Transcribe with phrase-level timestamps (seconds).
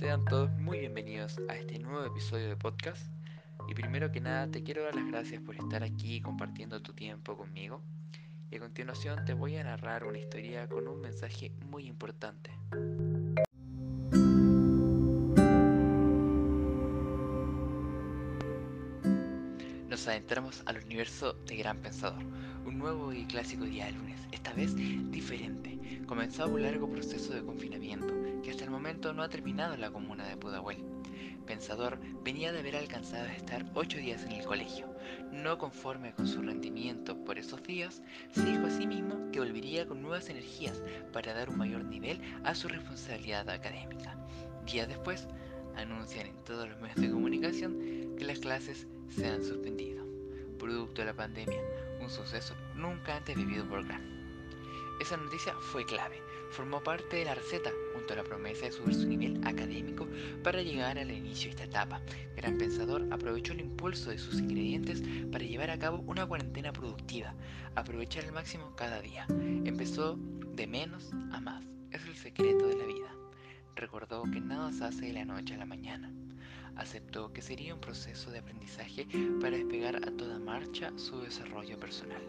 [0.00, 3.06] Sean todos muy bienvenidos a este nuevo episodio de podcast.
[3.68, 7.36] Y primero que nada te quiero dar las gracias por estar aquí compartiendo tu tiempo
[7.36, 7.82] conmigo.
[8.50, 12.50] Y a continuación te voy a narrar una historia con un mensaje muy importante.
[19.90, 22.24] Nos adentramos al universo de Gran Pensador,
[22.64, 24.74] un nuevo y clásico día lunes, esta vez
[25.10, 25.78] diferente.
[26.06, 28.49] Comenzaba un largo proceso de confinamiento que
[28.80, 30.82] no ha terminado la comuna de Pudahuel.
[31.46, 34.86] Pensador venía de haber alcanzado a estar ocho días en el colegio.
[35.30, 38.02] No conforme con su rendimiento por esos días,
[38.32, 42.20] se dijo a sí mismo que volvería con nuevas energías para dar un mayor nivel
[42.42, 44.16] a su responsabilidad académica.
[44.64, 45.28] Días después,
[45.76, 50.06] anuncian en todos los medios de comunicación que las clases se han suspendido,
[50.58, 51.60] producto de la pandemia,
[52.00, 54.02] un suceso nunca antes vivido por Gran.
[55.00, 58.94] Esa noticia fue clave, formó parte de la receta junto a la promesa de subir
[58.94, 60.06] su nivel académico
[60.42, 62.00] para llegar al inicio de esta etapa.
[62.36, 67.34] Gran Pensador aprovechó el impulso de sus ingredientes para llevar a cabo una cuarentena productiva,
[67.74, 69.26] aprovechar al máximo cada día.
[69.28, 70.18] Empezó
[70.54, 73.14] de menos a más, es el secreto de la vida.
[73.76, 76.12] Recordó que nada se hace de la noche a la mañana.
[76.76, 79.06] Aceptó que sería un proceso de aprendizaje
[79.40, 82.22] para despegar a toda marcha su desarrollo personal.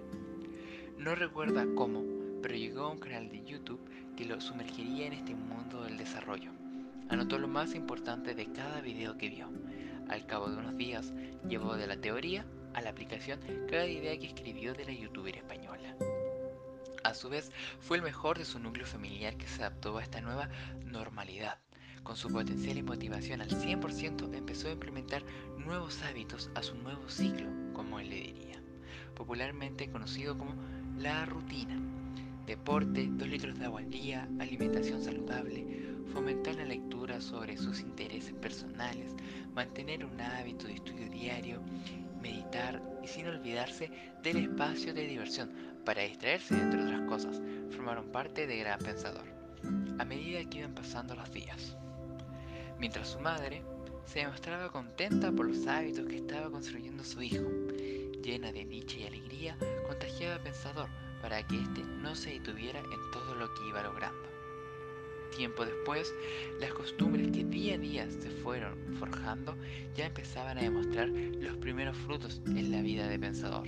[0.97, 2.03] No recuerda cómo,
[2.41, 3.81] pero llegó a un canal de YouTube
[4.15, 6.51] que lo sumergiría en este mundo del desarrollo.
[7.09, 9.49] Anotó lo más importante de cada video que vio.
[10.09, 11.13] Al cabo de unos días,
[11.47, 13.39] llevó de la teoría a la aplicación
[13.69, 15.95] cada idea que escribió de la youtuber española.
[17.03, 20.21] A su vez, fue el mejor de su núcleo familiar que se adaptó a esta
[20.21, 20.49] nueva
[20.85, 21.57] normalidad.
[22.03, 25.23] Con su potencial y motivación al 100% empezó a implementar
[25.57, 28.61] nuevos hábitos a su nuevo ciclo, como él le diría,
[29.15, 30.55] popularmente conocido como
[30.97, 32.00] la rutina.
[32.45, 38.33] Deporte, 2 litros de agua al día, alimentación saludable, fomentar la lectura sobre sus intereses
[38.33, 39.15] personales,
[39.53, 41.61] mantener un hábito de estudio diario,
[42.19, 43.91] meditar y sin olvidarse
[44.23, 45.51] del espacio de diversión
[45.85, 49.27] para distraerse entre otras cosas, formaron parte de Gran Pensador,
[49.99, 51.77] a medida que iban pasando los días.
[52.79, 53.61] Mientras su madre
[54.05, 57.47] se mostraba contenta por los hábitos que estaba construyendo su hijo,
[58.23, 59.55] llena de dicha y alegría,
[59.87, 64.29] contagiaba a Pensador para que éste no se detuviera en todo lo que iba logrando.
[65.35, 66.13] Tiempo después,
[66.59, 69.55] las costumbres que día a día se fueron forjando
[69.95, 73.67] ya empezaban a demostrar los primeros frutos en la vida de Pensador.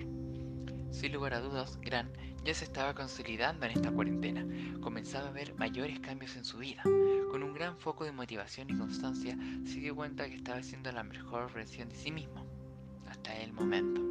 [0.92, 2.12] Sin lugar a dudas, Gran
[2.44, 4.46] ya se estaba consolidando en esta cuarentena,
[4.82, 6.84] comenzaba a ver mayores cambios en su vida.
[6.84, 11.04] Con un gran foco de motivación y constancia, se dio cuenta que estaba siendo la
[11.04, 12.46] mejor versión de sí mismo,
[13.08, 14.02] hasta el momento.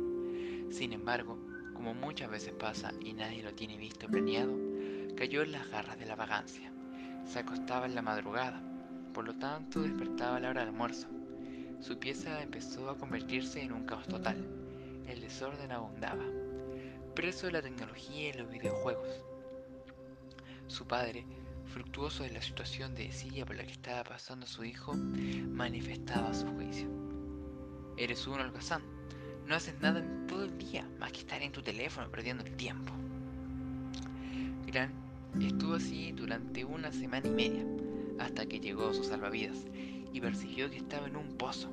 [0.73, 1.39] Sin embargo,
[1.83, 4.57] como muchas veces pasa y nadie lo tiene visto planeado,
[5.17, 6.73] cayó en las garras de la vagancia.
[7.25, 8.63] Se acostaba en la madrugada,
[9.13, 11.09] por lo tanto despertaba a la hora del almuerzo.
[11.81, 14.47] Su pieza empezó a convertirse en un caos total.
[15.09, 16.23] El desorden abundaba,
[17.17, 19.25] preso de la tecnología y los videojuegos.
[20.69, 21.27] Su padre,
[21.67, 26.47] fructuoso de la situación de silla por la que estaba pasando su hijo, manifestaba su
[26.47, 26.87] juicio.
[27.97, 28.83] Eres un holgazán,
[29.47, 32.57] no haces nada en todo el día más que estar en tu teléfono perdiendo el
[32.57, 32.93] tiempo.
[34.67, 34.93] Gran
[35.41, 37.65] estuvo así durante una semana y media,
[38.19, 39.67] hasta que llegó su salvavidas
[40.13, 41.71] y percibió que estaba en un pozo.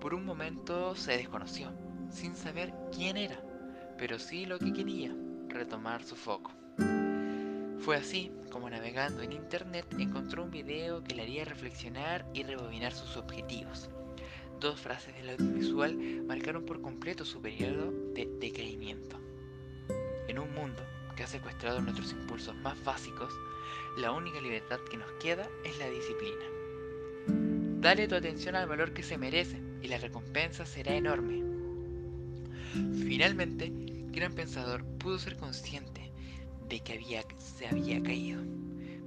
[0.00, 1.70] Por un momento se desconoció,
[2.10, 3.40] sin saber quién era,
[3.98, 5.14] pero sí lo que quería,
[5.48, 6.52] retomar su foco.
[7.80, 12.92] Fue así como navegando en internet encontró un video que le haría reflexionar y rebobinar
[12.92, 13.90] sus objetivos.
[14.60, 15.94] Dos frases del audiovisual
[16.26, 19.18] marcaron por completo su periodo de decaimiento.
[20.28, 20.82] En un mundo
[21.14, 23.32] que ha secuestrado nuestros impulsos más básicos,
[23.98, 26.44] la única libertad que nos queda es la disciplina.
[27.80, 31.42] Dale tu atención al valor que se merece y la recompensa será enorme.
[32.72, 33.70] Finalmente,
[34.10, 36.12] Gran Pensador pudo ser consciente
[36.68, 38.42] de que había, se había caído,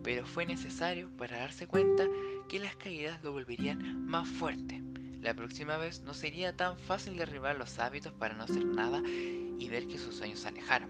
[0.03, 2.05] pero fue necesario para darse cuenta
[2.47, 4.81] que las caídas lo volverían más fuerte.
[5.21, 9.67] La próxima vez no sería tan fácil derribar los hábitos para no hacer nada y
[9.69, 10.89] ver que sus sueños se alejaran,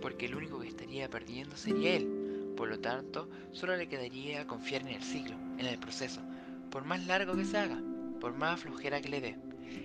[0.00, 2.54] porque el único que estaría perdiendo sería él.
[2.56, 6.22] Por lo tanto, solo le quedaría confiar en el ciclo, en el proceso,
[6.70, 7.78] por más largo que se haga,
[8.18, 9.38] por más flojera que le dé.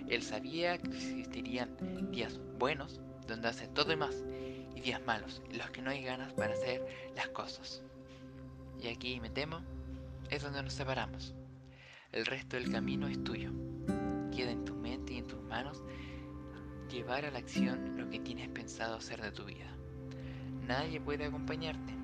[0.08, 1.76] Él sabía que existirían
[2.10, 4.24] días buenos, donde hace todo y más,
[4.74, 7.82] y días malos, en los que no hay ganas para hacer las cosas.
[8.80, 9.60] Y aquí me temo,
[10.30, 11.34] es donde nos separamos.
[12.10, 13.52] El resto del camino es tuyo.
[14.34, 15.82] Queda en tu mente y en tus manos
[16.90, 19.76] llevar a la acción lo que tienes pensado hacer de tu vida.
[20.66, 21.94] Nadie puede acompañarte,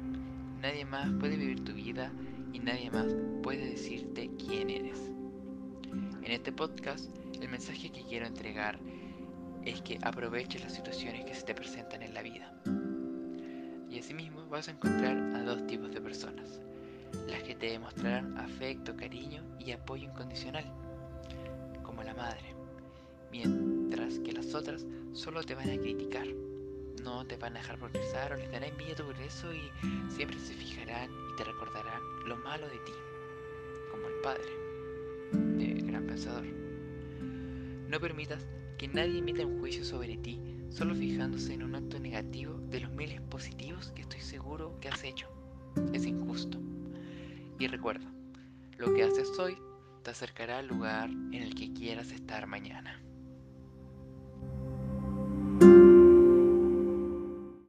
[0.60, 2.12] nadie más puede vivir tu vida
[2.52, 5.10] y nadie más puede decirte quién eres.
[6.22, 7.10] En este podcast,
[7.40, 8.78] el mensaje que quiero entregar
[9.64, 12.52] es que aproveches las situaciones que se te presentan en la vida.
[13.90, 16.60] Y asimismo vas a encontrar a dos tipos de personas.
[17.26, 20.70] Las que te demostrarán afecto, cariño y apoyo incondicional,
[21.98, 22.54] como la madre.
[23.32, 26.28] Mientras que las otras solo te van a criticar.
[27.02, 29.68] No te van a dejar progresar o les dará envidia tu progreso y
[30.08, 32.92] siempre se fijarán y te recordarán lo malo de ti,
[33.90, 34.44] como el padre
[35.32, 36.44] de Gran Pensador.
[37.88, 38.46] No permitas
[38.78, 42.92] que nadie emita un juicio sobre ti solo fijándose en un acto negativo de los
[42.92, 45.26] miles positivos que estoy seguro que has hecho.
[45.92, 46.58] Es injusto.
[47.58, 48.06] Y recuerda,
[48.76, 49.58] lo que haces hoy
[50.08, 52.98] te acercará al lugar en el que quieras estar mañana.